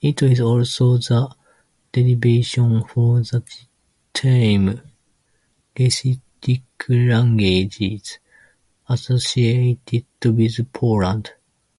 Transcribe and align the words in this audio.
It 0.00 0.22
is 0.22 0.40
also 0.40 0.96
the 0.96 1.34
derivation 1.92 2.82
for 2.84 3.20
the 3.20 3.42
term 4.14 4.80
"Lechitic 5.76 6.62
languages", 6.88 8.18
associated 8.88 10.06
with 10.24 10.72
Poland. 10.72 11.32